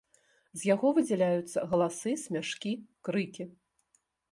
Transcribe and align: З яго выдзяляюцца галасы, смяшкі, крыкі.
З 0.61 0.69
яго 0.73 0.87
выдзяляюцца 0.99 1.67
галасы, 1.75 2.15
смяшкі, 2.23 2.73
крыкі. 3.09 3.51